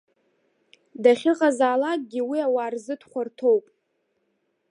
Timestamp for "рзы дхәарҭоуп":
2.73-3.65